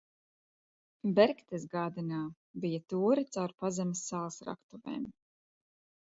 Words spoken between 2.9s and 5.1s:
tūre caur pazemes sāls raktuvēm.